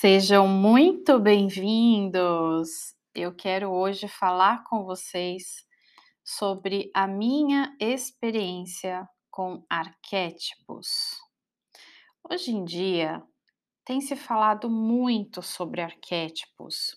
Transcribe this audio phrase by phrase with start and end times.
[0.00, 2.94] Sejam muito bem-vindos!
[3.12, 5.66] Eu quero hoje falar com vocês
[6.24, 10.86] sobre a minha experiência com arquétipos.
[12.30, 13.20] Hoje em dia
[13.84, 16.96] tem se falado muito sobre arquétipos.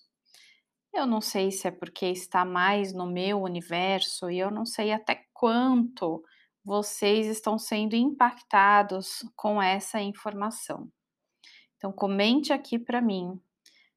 [0.94, 4.92] Eu não sei se é porque está mais no meu universo e eu não sei
[4.92, 6.24] até quanto
[6.64, 10.88] vocês estão sendo impactados com essa informação.
[11.82, 13.42] Então, comente aqui para mim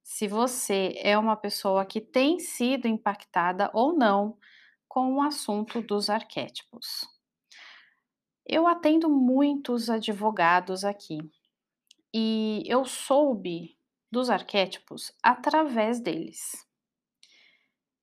[0.03, 4.39] se você é uma pessoa que tem sido impactada ou não
[4.89, 7.07] com o assunto dos arquétipos.
[8.47, 11.19] Eu atendo muitos advogados aqui
[12.13, 13.79] e eu soube
[14.11, 16.67] dos arquétipos através deles.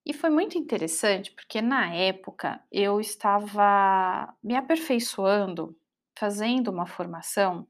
[0.05, 5.76] E foi muito interessante porque na época eu estava me aperfeiçoando,
[6.16, 7.68] fazendo uma formação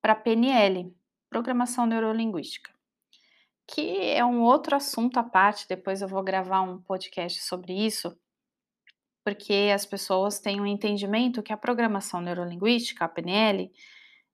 [0.00, 0.94] para PNL,
[1.30, 2.72] programação neurolinguística,
[3.66, 5.68] que é um outro assunto à parte.
[5.68, 8.18] Depois eu vou gravar um podcast sobre isso,
[9.24, 13.70] porque as pessoas têm um entendimento que a programação neurolinguística, a PNL,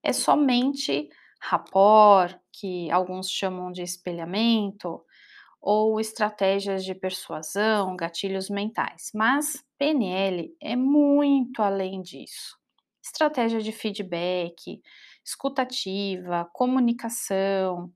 [0.03, 5.05] é somente rapport, que alguns chamam de espelhamento,
[5.61, 9.11] ou estratégias de persuasão, gatilhos mentais.
[9.13, 12.57] Mas PNL é muito além disso.
[13.03, 14.81] Estratégia de feedback,
[15.27, 17.93] escutativa, comunicação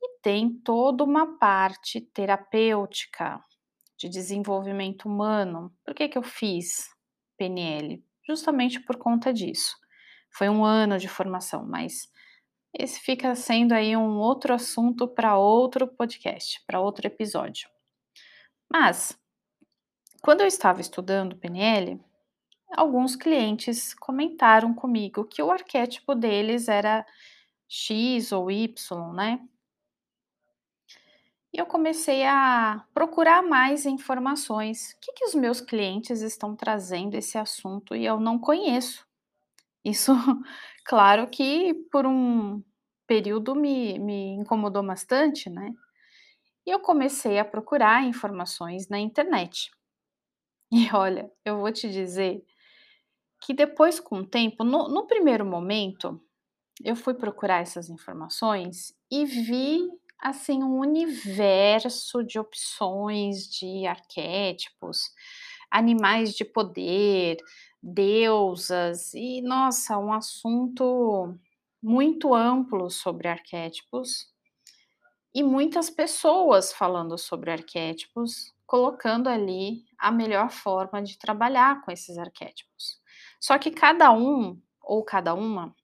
[0.00, 3.42] e tem toda uma parte terapêutica
[3.96, 5.74] de desenvolvimento humano.
[5.84, 6.88] Por que, que eu fiz
[7.36, 8.04] PNL?
[8.26, 9.76] Justamente por conta disso.
[10.30, 12.08] Foi um ano de formação, mas
[12.72, 17.68] esse fica sendo aí um outro assunto para outro podcast, para outro episódio.
[18.70, 19.18] Mas,
[20.22, 21.98] quando eu estava estudando PNL,
[22.76, 27.06] alguns clientes comentaram comigo que o arquétipo deles era
[27.68, 29.40] X ou Y, né?
[31.52, 34.92] E eu comecei a procurar mais informações.
[34.92, 39.06] O que, que os meus clientes estão trazendo esse assunto e eu não conheço?
[39.84, 40.12] Isso,
[40.84, 42.62] claro que por um
[43.06, 45.72] período me, me incomodou bastante, né?
[46.66, 49.70] E eu comecei a procurar informações na internet.
[50.72, 52.42] E olha, eu vou te dizer
[53.40, 56.20] que depois, com o tempo, no, no primeiro momento,
[56.84, 59.88] eu fui procurar essas informações e vi
[60.20, 65.02] assim um universo de opções de arquétipos,
[65.70, 67.38] animais de poder,
[67.82, 71.34] deusas e nossa, um assunto
[71.82, 74.26] muito amplo sobre arquétipos
[75.34, 82.18] e muitas pessoas falando sobre arquétipos, colocando ali a melhor forma de trabalhar com esses
[82.18, 83.00] arquétipos.
[83.40, 85.74] Só que cada um ou cada uma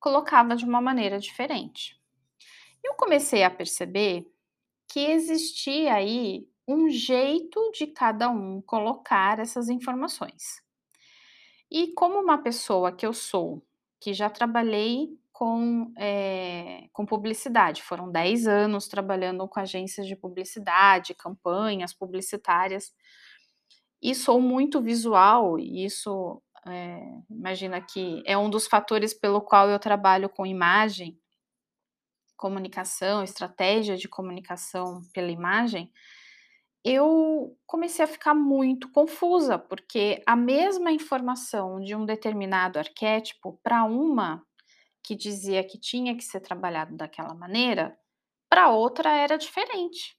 [0.00, 2.00] colocava de uma maneira diferente.
[2.82, 4.26] Eu comecei a perceber
[4.88, 10.62] que existia aí um jeito de cada um colocar essas informações.
[11.70, 13.62] E como uma pessoa que eu sou,
[14.00, 21.14] que já trabalhei com, é, com publicidade, foram 10 anos trabalhando com agências de publicidade,
[21.14, 22.92] campanhas publicitárias,
[24.02, 27.00] e sou muito visual, e isso é,
[27.30, 31.18] imagina que é um dos fatores pelo qual eu trabalho com imagem,
[32.36, 35.92] comunicação, estratégia de comunicação pela imagem,
[36.84, 43.84] eu comecei a ficar muito confusa, porque a mesma informação de um determinado arquétipo para
[43.84, 44.44] uma
[45.02, 47.96] que dizia que tinha que ser trabalhado daquela maneira,
[48.48, 50.16] para outra era diferente.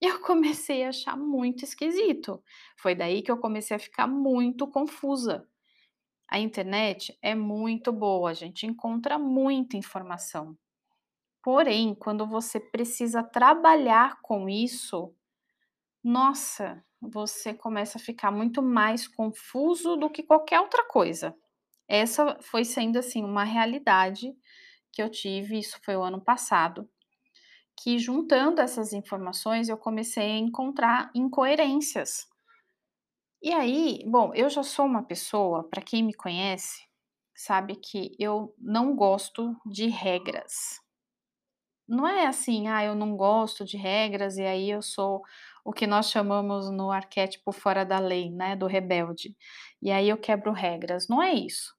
[0.00, 2.42] Eu comecei a achar muito esquisito.
[2.78, 5.46] Foi daí que eu comecei a ficar muito confusa.
[6.28, 10.56] A internet é muito boa, a gente encontra muita informação.
[11.42, 15.14] Porém, quando você precisa trabalhar com isso,
[16.04, 21.34] nossa, você começa a ficar muito mais confuso do que qualquer outra coisa.
[21.88, 24.34] Essa foi sendo assim uma realidade
[24.92, 26.88] que eu tive, isso foi o ano passado,
[27.76, 32.28] que juntando essas informações eu comecei a encontrar incoerências
[33.42, 36.82] e aí, bom, eu já sou uma pessoa, para quem me conhece,
[37.34, 40.80] sabe que eu não gosto de regras.
[41.88, 45.22] Não é assim, ah, eu não gosto de regras e aí eu sou
[45.64, 49.34] o que nós chamamos no arquétipo fora da lei, né, do rebelde.
[49.80, 51.08] E aí eu quebro regras.
[51.08, 51.74] Não é isso.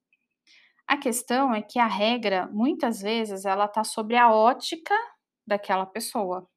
[0.88, 4.96] A questão é que a regra, muitas vezes, ela tá sobre a ótica
[5.48, 6.48] daquela pessoa.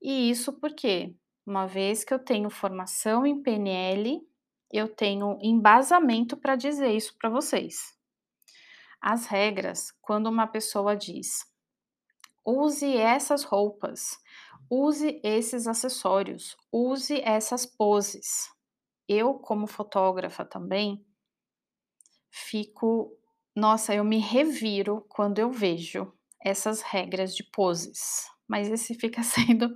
[0.00, 1.14] E isso por quê?
[1.46, 4.20] Uma vez que eu tenho formação em PNL,
[4.72, 7.94] eu tenho embasamento para dizer isso para vocês.
[9.00, 11.44] As regras, quando uma pessoa diz
[12.44, 14.18] use essas roupas,
[14.70, 18.48] use esses acessórios, use essas poses.
[19.08, 21.04] Eu, como fotógrafa também,
[22.30, 23.16] fico
[23.56, 26.12] nossa, eu me reviro quando eu vejo
[26.44, 29.74] essas regras de poses, mas esse fica sendo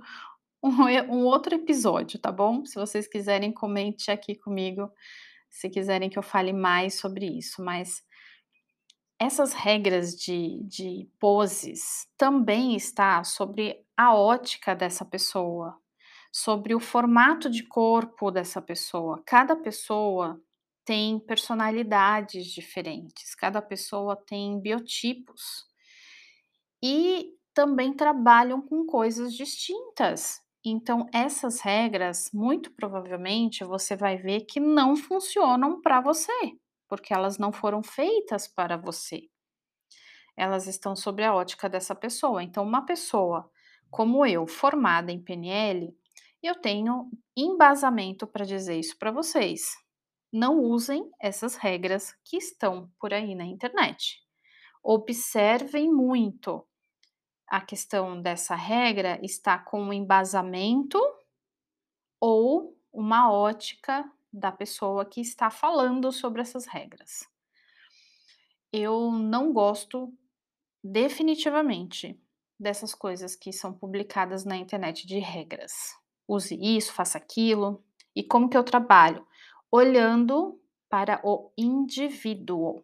[0.63, 0.71] um
[1.09, 2.65] um outro episódio, tá bom?
[2.65, 4.91] Se vocês quiserem, comente aqui comigo,
[5.49, 8.03] se quiserem que eu fale mais sobre isso, mas
[9.19, 15.77] essas regras de de poses também está sobre a ótica dessa pessoa,
[16.31, 19.21] sobre o formato de corpo dessa pessoa.
[19.25, 20.41] Cada pessoa
[20.85, 25.65] tem personalidades diferentes, cada pessoa tem biotipos.
[26.83, 30.41] E também trabalham com coisas distintas.
[30.63, 36.31] Então, essas regras, muito provavelmente, você vai ver que não funcionam para você,
[36.87, 39.23] porque elas não foram feitas para você.
[40.37, 42.43] Elas estão sobre a ótica dessa pessoa.
[42.43, 43.49] Então, uma pessoa
[43.91, 45.93] como eu, formada em PNL,
[46.41, 49.73] eu tenho embasamento para dizer isso para vocês.
[50.31, 54.21] Não usem essas regras que estão por aí na internet.
[54.81, 56.65] Observem muito
[57.51, 60.97] a questão dessa regra está com um embasamento
[62.17, 67.27] ou uma ótica da pessoa que está falando sobre essas regras.
[68.71, 70.13] Eu não gosto
[70.81, 72.17] definitivamente
[72.57, 75.93] dessas coisas que são publicadas na internet de regras.
[76.25, 77.83] Use isso, faça aquilo.
[78.15, 79.27] E como que eu trabalho?
[79.69, 80.57] Olhando
[80.89, 82.81] para o indivíduo.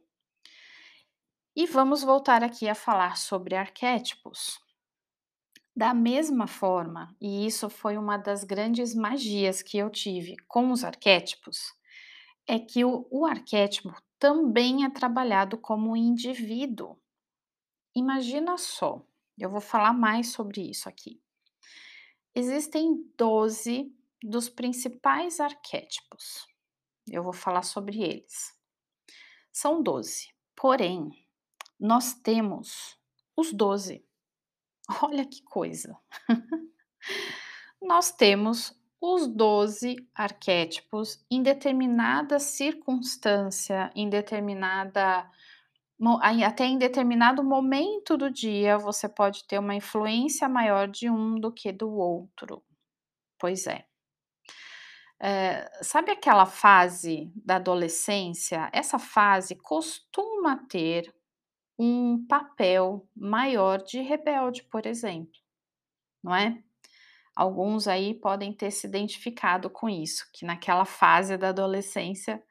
[1.60, 4.60] E vamos voltar aqui a falar sobre arquétipos.
[5.76, 10.84] Da mesma forma, e isso foi uma das grandes magias que eu tive com os
[10.84, 11.74] arquétipos,
[12.46, 16.96] é que o, o arquétipo também é trabalhado como indivíduo.
[17.96, 19.04] Imagina só,
[19.36, 21.20] eu vou falar mais sobre isso aqui.
[22.36, 26.46] Existem 12 dos principais arquétipos.
[27.08, 28.56] Eu vou falar sobre eles.
[29.52, 30.28] São 12.
[30.56, 31.27] Porém,
[31.80, 32.98] nós temos
[33.36, 34.04] os 12.
[35.04, 35.98] Olha que coisa!
[37.82, 45.30] nós temos os 12 arquétipos em determinada circunstância, em determinada
[46.46, 51.52] até em determinado momento do dia você pode ter uma influência maior de um do
[51.52, 52.64] que do outro.
[53.40, 53.86] Pois é.
[55.20, 58.70] é sabe aquela fase da adolescência?
[58.72, 61.14] Essa fase costuma ter
[61.78, 65.40] um papel maior de rebelde, por exemplo,
[66.24, 66.62] não é?
[67.36, 72.44] Alguns aí podem ter se identificado com isso, que naquela fase da adolescência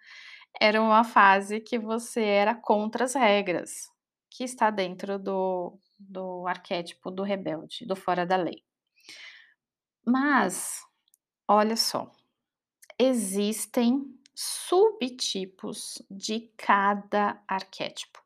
[0.61, 3.91] era uma fase que você era contra as regras,
[4.31, 8.63] que está dentro do, do arquétipo do rebelde, do fora da lei.
[10.05, 10.85] Mas,
[11.49, 12.13] olha só,
[12.97, 18.26] existem subtipos de cada arquétipo.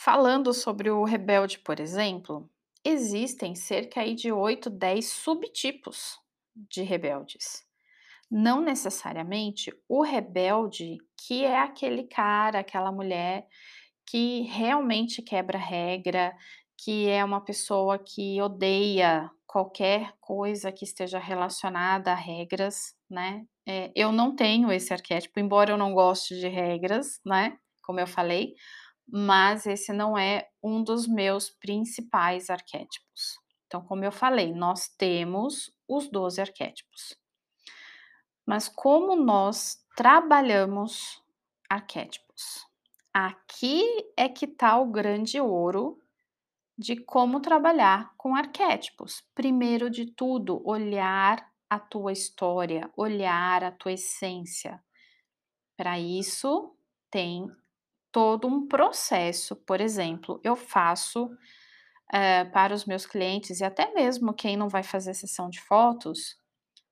[0.00, 2.48] Falando sobre o rebelde, por exemplo,
[2.84, 6.20] existem cerca de 8, 10 subtipos
[6.54, 7.64] de rebeldes.
[8.30, 13.48] Não necessariamente o rebelde, que é aquele cara, aquela mulher
[14.06, 16.32] que realmente quebra regra,
[16.76, 23.44] que é uma pessoa que odeia qualquer coisa que esteja relacionada a regras, né?
[23.66, 27.58] É, eu não tenho esse arquétipo, embora eu não goste de regras, né?
[27.82, 28.54] Como eu falei,
[29.10, 33.38] mas esse não é um dos meus principais arquétipos.
[33.66, 37.16] Então, como eu falei, nós temos os 12 arquétipos.
[38.46, 41.22] Mas como nós trabalhamos
[41.68, 42.66] arquétipos?
[43.12, 43.82] Aqui
[44.16, 45.98] é que está o grande ouro
[46.76, 49.22] de como trabalhar com arquétipos.
[49.34, 54.82] Primeiro de tudo, olhar a tua história, olhar a tua essência.
[55.76, 56.74] Para isso,
[57.10, 57.50] tem
[58.12, 59.56] todo um processo.
[59.56, 61.30] Por exemplo, eu faço
[62.12, 66.36] é, para os meus clientes e até mesmo quem não vai fazer sessão de fotos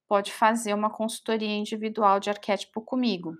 [0.08, 3.34] pode fazer uma consultoria individual de arquétipo comigo.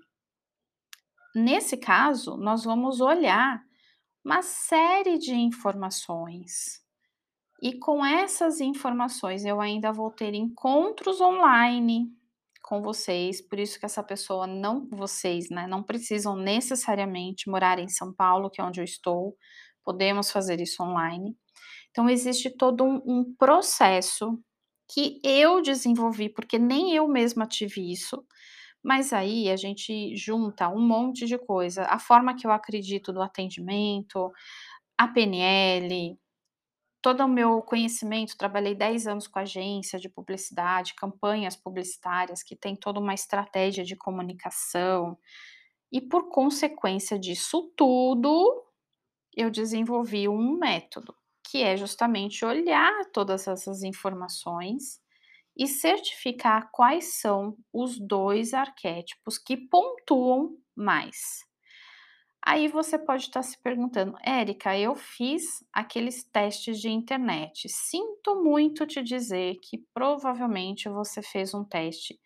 [1.33, 3.63] Nesse caso, nós vamos olhar
[4.25, 6.81] uma série de informações.
[7.61, 12.11] E com essas informações eu ainda vou ter encontros online
[12.67, 17.87] com vocês, por isso que essa pessoa não, vocês, né, não precisam necessariamente morar em
[17.87, 19.37] São Paulo, que é onde eu estou,
[19.85, 21.33] podemos fazer isso online.
[21.91, 24.37] Então, existe todo um, um processo
[24.91, 28.21] que eu desenvolvi, porque nem eu mesma tive isso,
[28.83, 33.21] mas aí a gente junta um monte de coisa, a forma que eu acredito do
[33.21, 34.29] atendimento,
[34.97, 36.19] a PNL,
[37.07, 42.75] todo o meu conhecimento, trabalhei 10 anos com agência de publicidade, campanhas publicitárias, que tem
[42.75, 45.17] toda uma estratégia de comunicação,
[45.89, 48.61] e por consequência disso tudo,
[49.33, 51.15] eu desenvolvi um método,
[51.49, 54.99] que é justamente olhar todas essas informações
[55.55, 61.46] e certificar quais são os dois arquétipos que pontuam mais.
[62.49, 67.67] Aí você pode estar se perguntando, Érica, eu fiz aqueles testes de internet.
[67.67, 72.17] Sinto muito te dizer que provavelmente você fez um teste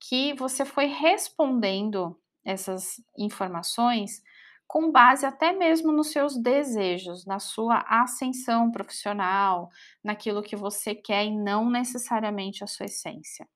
[0.00, 4.20] que você foi respondendo essas informações
[4.66, 9.68] com base até mesmo nos seus desejos, na sua ascensão profissional,
[10.02, 13.48] naquilo que você quer e não necessariamente a sua essência.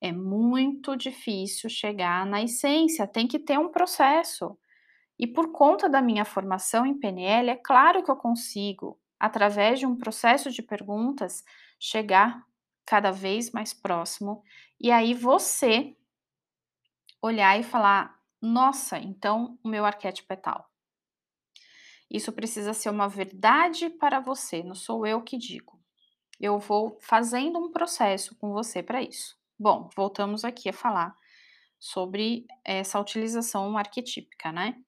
[0.00, 4.56] É muito difícil chegar na essência, tem que ter um processo.
[5.18, 9.86] E por conta da minha formação em PNL, é claro que eu consigo, através de
[9.86, 11.44] um processo de perguntas,
[11.78, 12.46] chegar
[12.86, 14.42] cada vez mais próximo
[14.80, 15.96] e aí você
[17.20, 20.70] olhar e falar: nossa, então o meu arquétipo é tal.
[22.10, 25.78] Isso precisa ser uma verdade para você, não sou eu que digo.
[26.40, 29.36] Eu vou fazendo um processo com você para isso.
[29.58, 31.14] Bom, voltamos aqui a falar
[31.78, 34.80] sobre essa utilização arquetípica, né?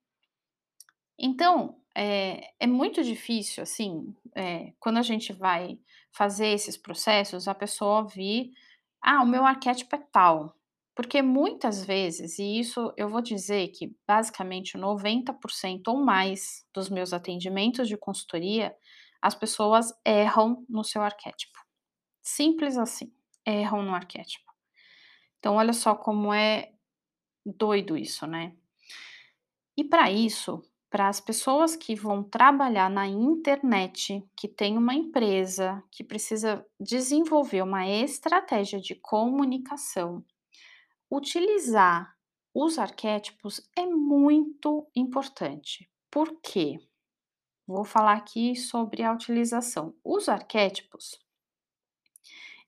[1.20, 5.78] Então, é, é muito difícil, assim, é, quando a gente vai
[6.10, 8.52] fazer esses processos, a pessoa vir,
[9.02, 10.56] ah, o meu arquétipo é tal,
[10.94, 17.12] porque muitas vezes, e isso eu vou dizer que basicamente 90% ou mais dos meus
[17.12, 18.74] atendimentos de consultoria,
[19.20, 21.58] as pessoas erram no seu arquétipo.
[22.22, 23.12] Simples assim,
[23.46, 24.50] erram no arquétipo.
[25.38, 26.72] Então, olha só como é
[27.44, 28.54] doido isso, né?
[29.76, 35.82] E para isso, para as pessoas que vão trabalhar na internet, que tem uma empresa
[35.90, 40.24] que precisa desenvolver uma estratégia de comunicação,
[41.12, 42.16] Utilizar
[42.54, 45.90] os arquétipos é muito importante.
[46.08, 46.78] Por quê?
[47.66, 49.92] Vou falar aqui sobre a utilização.
[50.04, 51.18] Os arquétipos,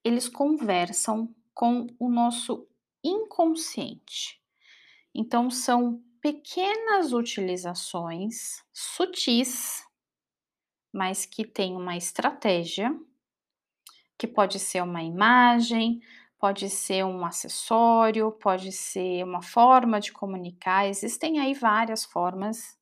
[0.02, 2.66] eles conversam com o nosso
[3.04, 4.42] inconsciente.
[5.14, 9.84] Então, são pequenas utilizações sutis,
[10.92, 12.96] mas que têm uma estratégia,
[14.16, 16.00] que pode ser uma imagem,
[16.38, 20.86] pode ser um acessório, pode ser uma forma de comunicar.
[20.86, 22.78] Existem aí várias formas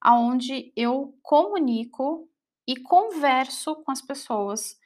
[0.00, 2.30] aonde eu comunico
[2.68, 4.78] e converso com as pessoas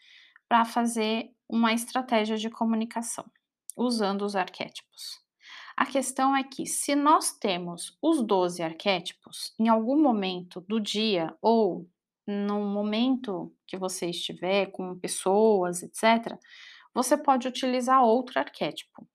[0.48, 3.24] para fazer uma estratégia de comunicação
[3.76, 5.20] usando os arquétipos.
[5.76, 11.34] A questão é que, se nós temos os 12 arquétipos em algum momento do dia
[11.40, 11.88] ou
[12.26, 16.38] no momento que você estiver com pessoas, etc.,
[16.94, 19.06] você pode utilizar outro arquétipo,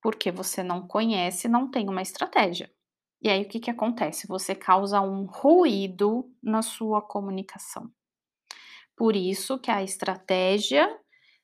[0.00, 2.72] porque você não conhece, não tem uma estratégia.
[3.22, 4.26] E aí o que, que acontece?
[4.26, 7.90] Você causa um ruído na sua comunicação.
[8.96, 10.88] Por isso que a estratégia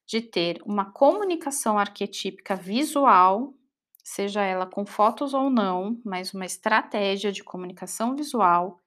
[0.07, 3.55] de ter uma comunicação arquetípica visual,
[4.09, 8.81] seja ela com fotos ou não, mas uma estratégia de comunicação visual,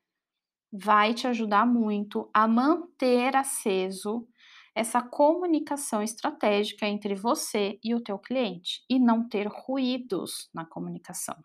[0.71, 4.27] vai te ajudar muito a manter aceso
[4.73, 11.35] essa comunicação estratégica entre você e o teu cliente e não ter ruídos na comunicação.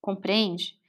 [0.00, 0.80] Compreende?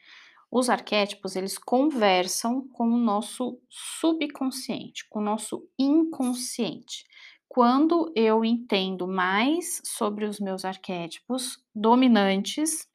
[0.49, 7.05] Os arquétipos, eles conversam com o nosso subconsciente, com o nosso inconsciente.
[7.53, 12.89] Quando eu entendo mais sobre os meus arquétipos dominantes,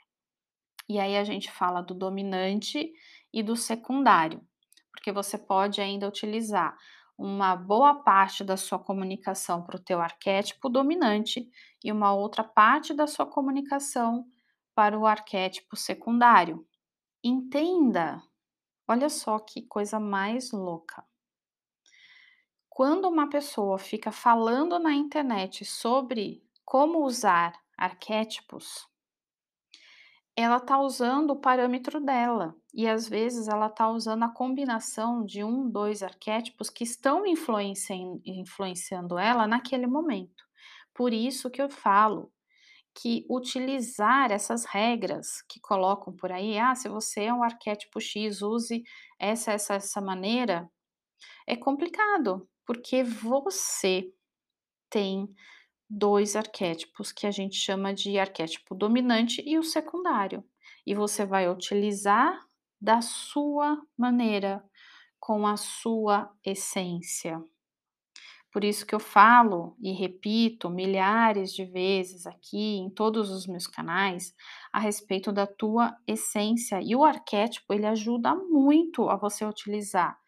[0.89, 2.93] e aí a gente fala do dominante
[3.33, 4.45] e do secundário,
[4.91, 6.77] porque você pode ainda utilizar
[7.17, 11.49] uma boa parte da sua comunicação para o teu arquétipo dominante
[11.85, 14.27] e uma outra parte da sua comunicação
[14.75, 16.67] para o arquétipo secundário.
[17.23, 18.21] Entenda,
[18.89, 21.05] olha só que coisa mais louca.
[22.79, 28.87] Quando uma pessoa fica falando na internet sobre como usar arquétipos,
[30.37, 35.43] ela está usando o parâmetro dela e às vezes ela está usando a combinação de
[35.43, 40.45] um, dois arquétipos que estão influenciando, ela naquele momento.
[40.95, 42.33] Por isso que eu falo
[42.95, 48.41] que utilizar essas regras que colocam por aí, ah, se você é um arquétipo X,
[48.41, 48.85] use
[49.19, 50.71] essa, essa, essa maneira,
[51.45, 54.13] é complicado, porque você
[54.91, 55.27] tem
[55.89, 60.45] dois arquétipos que a gente chama de arquétipo dominante e o secundário.
[60.87, 62.39] E você vai utilizar
[62.79, 64.63] da sua maneira,
[65.19, 67.43] com a sua essência.
[68.53, 73.67] Por isso que eu falo e repito milhares de vezes aqui em todos os meus
[73.67, 74.35] canais
[74.71, 76.81] a respeito da tua essência.
[76.83, 80.19] E o arquétipo ele ajuda muito a você utilizar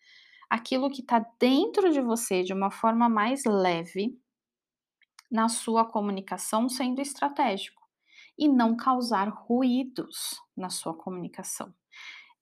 [0.51, 4.19] aquilo que está dentro de você de uma forma mais leve
[5.31, 7.81] na sua comunicação, sendo estratégico
[8.37, 11.73] e não causar ruídos na sua comunicação.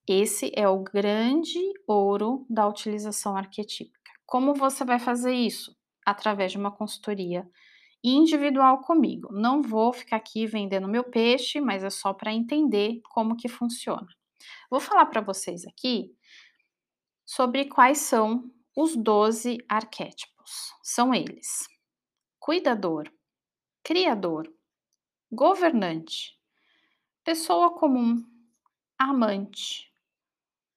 [0.08, 3.98] Esse é o grande ouro da utilização arquetípica.
[4.24, 5.76] Como você vai fazer isso?
[6.06, 7.46] Através de uma consultoria
[8.02, 9.28] individual comigo.
[9.32, 14.06] Não vou ficar aqui vendendo meu peixe, mas é só para entender como que funciona.
[14.70, 16.10] Vou falar para vocês aqui
[17.28, 20.72] sobre quais são os 12 arquétipos.
[20.82, 21.68] São eles:
[22.40, 23.12] cuidador,
[23.84, 24.50] criador,
[25.30, 26.40] governante,
[27.22, 28.24] pessoa comum,
[28.98, 29.92] amante,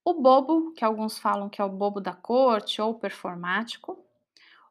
[0.03, 4.05] o bobo, que alguns falam que é o bobo da corte ou performático,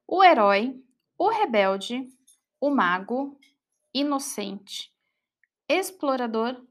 [0.06, 0.84] o herói,
[1.16, 2.06] o rebelde,
[2.60, 3.40] o mago,
[3.94, 4.94] inocente,
[5.66, 6.62] explorador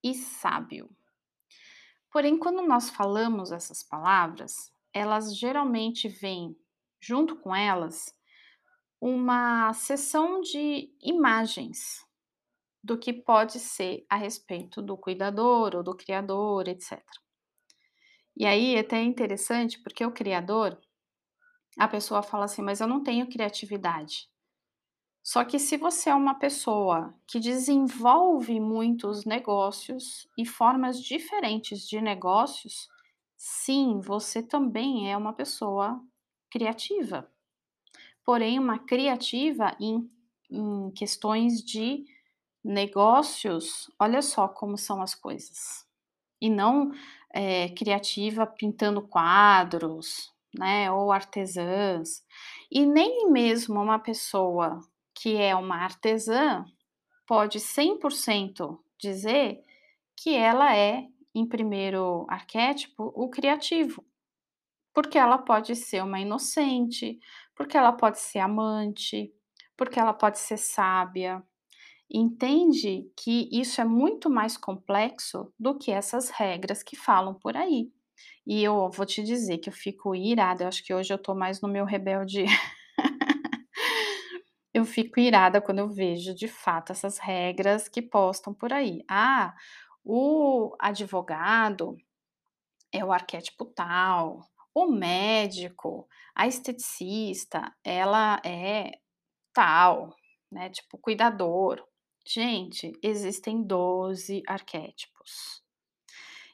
[0.00, 0.88] e sábio.
[2.14, 6.56] Porém, quando nós falamos essas palavras, elas geralmente vêm
[7.00, 8.16] junto com elas
[9.00, 12.06] uma sessão de imagens
[12.80, 17.02] do que pode ser a respeito do cuidador ou do criador, etc.
[18.36, 20.80] E aí é até interessante porque o criador,
[21.76, 24.30] a pessoa fala assim, mas eu não tenho criatividade.
[25.24, 31.98] Só que se você é uma pessoa que desenvolve muitos negócios e formas diferentes de
[31.98, 32.90] negócios,
[33.34, 35.98] sim, você também é uma pessoa
[36.50, 37.26] criativa.
[38.22, 40.10] Porém, uma criativa em,
[40.50, 42.04] em questões de
[42.62, 45.86] negócios, olha só como são as coisas.
[46.38, 46.92] E não
[47.32, 52.22] é, criativa pintando quadros, né, ou artesãs,
[52.70, 54.80] e nem mesmo uma pessoa
[55.24, 56.66] que é uma artesã
[57.26, 59.62] pode 100% dizer
[60.14, 64.04] que ela é, em primeiro arquétipo, o criativo,
[64.92, 67.18] porque ela pode ser uma inocente,
[67.56, 69.32] porque ela pode ser amante,
[69.78, 71.42] porque ela pode ser sábia,
[72.10, 77.90] entende que isso é muito mais complexo do que essas regras que falam por aí.
[78.46, 81.34] E eu vou te dizer que eu fico irada, eu acho que hoje eu tô
[81.34, 82.44] mais no meu rebelde.
[84.74, 89.04] eu fico irada quando eu vejo de fato essas regras que postam por aí.
[89.08, 89.54] Ah,
[90.04, 91.96] o advogado
[92.92, 94.40] é o arquétipo tal,
[94.74, 98.92] o médico, a esteticista, ela é
[99.52, 100.14] tal,
[100.50, 100.68] né?
[100.70, 101.82] Tipo, cuidador.
[102.26, 105.62] Gente, existem 12 arquétipos.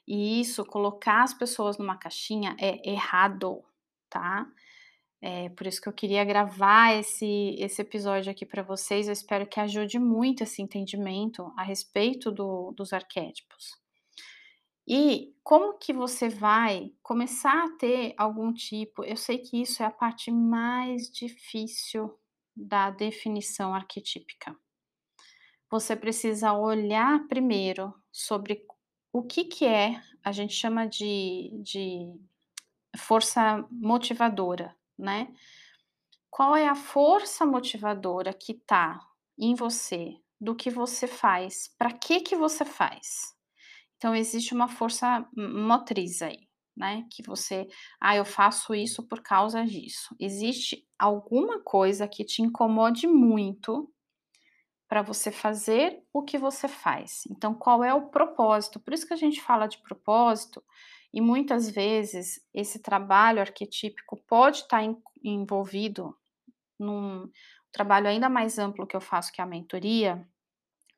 [0.07, 3.63] E isso, colocar as pessoas numa caixinha é errado,
[4.09, 4.45] tá?
[5.21, 9.07] É por isso que eu queria gravar esse, esse episódio aqui para vocês.
[9.07, 13.79] Eu espero que ajude muito esse entendimento a respeito do, dos arquétipos.
[14.87, 19.03] E como que você vai começar a ter algum tipo?
[19.03, 22.17] Eu sei que isso é a parte mais difícil
[22.55, 24.57] da definição arquetípica
[25.71, 28.61] você precisa olhar primeiro sobre
[29.13, 32.13] o que, que é, a gente chama de, de
[32.97, 35.33] força motivadora, né?
[36.29, 38.99] Qual é a força motivadora que está
[39.37, 43.35] em você, do que você faz, para que que você faz?
[43.97, 47.05] Então existe uma força motriz aí, né?
[47.11, 47.67] Que você,
[47.99, 50.15] ah, eu faço isso por causa disso.
[50.19, 53.91] Existe alguma coisa que te incomode muito
[54.87, 57.23] para você fazer o que você faz.
[57.29, 58.77] Então, qual é o propósito?
[58.77, 60.61] Por isso que a gente fala de propósito,
[61.13, 66.15] e muitas vezes esse trabalho arquetípico pode estar tá envolvido
[66.79, 67.29] num
[67.71, 70.25] trabalho ainda mais amplo que eu faço, que é a mentoria,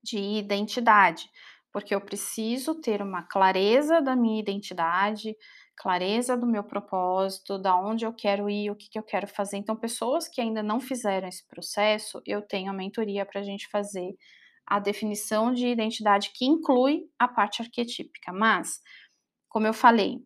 [0.03, 1.29] de identidade,
[1.71, 5.35] porque eu preciso ter uma clareza da minha identidade,
[5.75, 9.57] clareza do meu propósito, da onde eu quero ir, o que, que eu quero fazer.
[9.57, 13.67] Então, pessoas que ainda não fizeram esse processo, eu tenho a mentoria para a gente
[13.69, 14.15] fazer
[14.65, 18.31] a definição de identidade que inclui a parte arquetípica.
[18.31, 18.79] Mas,
[19.53, 20.19] como eu falei,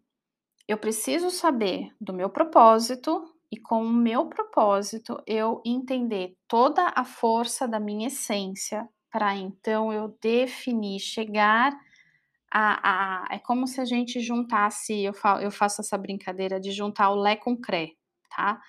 [0.70, 7.04] eu preciso saber do meu propósito e com o meu propósito eu entender toda a
[7.04, 11.78] força da minha essência para então eu definir, chegar
[12.50, 16.72] a, a, é como se a gente juntasse, eu, fa, eu faço essa brincadeira de
[16.72, 17.90] juntar o Lé com o Cré,
[18.34, 18.62] tá?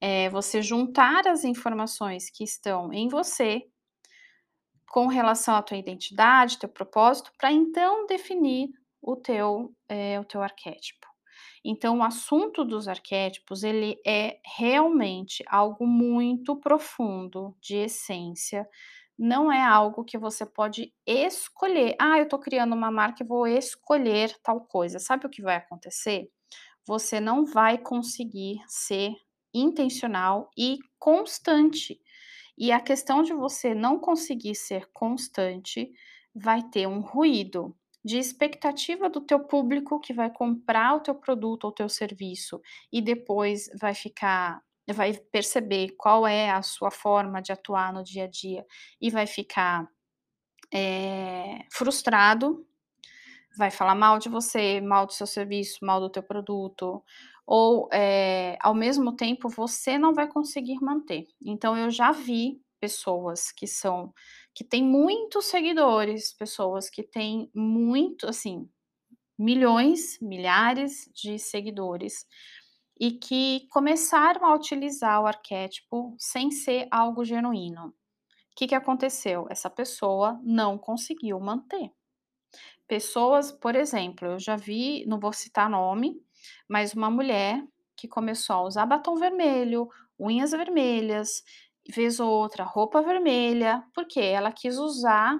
[0.00, 3.66] É você juntar as informações que estão em você
[4.88, 8.70] com relação à tua identidade, teu propósito, para então definir
[9.02, 11.06] o teu, é, o teu arquétipo.
[11.64, 18.68] Então, o assunto dos arquétipos, ele é realmente algo muito profundo, de essência,
[19.18, 21.96] não é algo que você pode escolher.
[22.00, 25.56] "Ah, eu estou criando uma marca e vou escolher tal coisa", sabe o que vai
[25.56, 26.30] acontecer?
[26.86, 29.14] Você não vai conseguir ser
[29.54, 32.00] intencional e constante.
[32.58, 35.92] E a questão de você não conseguir ser constante,
[36.34, 41.64] vai ter um ruído de expectativa do teu público que vai comprar o teu produto
[41.64, 42.60] ou teu serviço
[42.92, 44.60] e depois vai ficar
[44.92, 48.66] vai perceber qual é a sua forma de atuar no dia a dia
[49.00, 49.88] e vai ficar,
[50.72, 52.66] eh, frustrado,
[53.56, 57.02] vai falar mal de você, mal do seu serviço, mal do teu produto,
[57.46, 61.26] ou, eh, ao mesmo tempo você não vai conseguir manter.
[61.44, 64.12] Então eu já vi pessoas que são
[64.54, 68.68] que têm muitos seguidores, pessoas que têm muito assim,
[69.38, 72.26] milhões, milhares de seguidores,
[72.98, 77.94] e que começaram a utilizar o arquétipo sem ser algo genuíno.
[78.54, 79.46] Que que aconteceu?
[79.48, 81.90] Essa pessoa não conseguiu manter.
[82.86, 86.20] Pessoas, por exemplo, eu já vi, não vou citar nome,
[86.68, 87.64] mas uma mulher
[87.96, 91.42] que começou a usar batom vermelho, unhas vermelhas,
[91.88, 95.38] vez ou outra roupa vermelha, porque ela quis usar,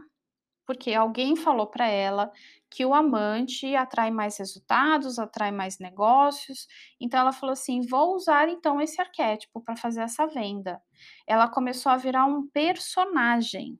[0.66, 2.30] porque alguém falou para ela
[2.70, 6.66] que o amante atrai mais resultados, atrai mais negócios,
[7.00, 10.80] então ela falou assim: "Vou usar então esse arquétipo para fazer essa venda".
[11.26, 13.78] Ela começou a virar um personagem,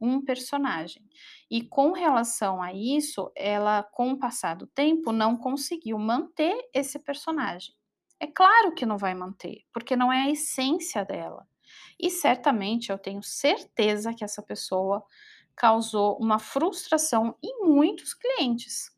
[0.00, 1.02] um personagem.
[1.50, 6.98] E com relação a isso, ela com o passar do tempo não conseguiu manter esse
[6.98, 7.74] personagem.
[8.20, 11.46] É claro que não vai manter, porque não é a essência dela.
[11.98, 15.04] E certamente eu tenho certeza que essa pessoa
[15.56, 18.96] causou uma frustração em muitos clientes.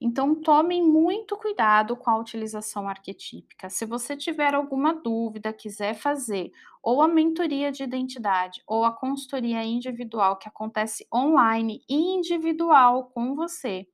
[0.00, 3.68] Então tomem muito cuidado com a utilização arquetípica.
[3.70, 6.50] Se você tiver alguma dúvida, quiser fazer
[6.82, 13.86] ou a mentoria de identidade ou a consultoria individual que acontece online individual com você,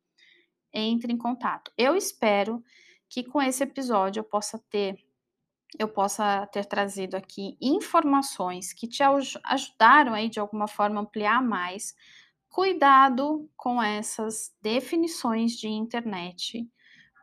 [0.72, 1.72] entre em contato.
[1.76, 2.62] Eu espero
[3.08, 4.96] que com esse episódio eu possa ter
[5.78, 11.94] eu possa ter trazido aqui informações que te ajudaram aí de alguma forma ampliar mais.
[12.48, 16.68] Cuidado com essas definições de internet,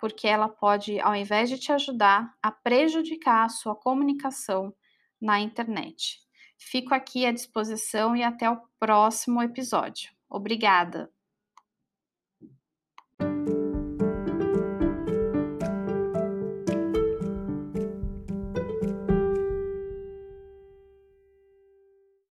[0.01, 4.73] porque ela pode, ao invés de te ajudar, a prejudicar a sua comunicação
[5.21, 6.19] na internet.
[6.57, 10.11] Fico aqui à disposição e até o próximo episódio.
[10.29, 11.09] Obrigada.